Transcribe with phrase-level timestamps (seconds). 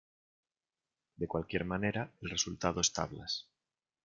[1.23, 3.45] De cualquier manera, el resultado es tablas.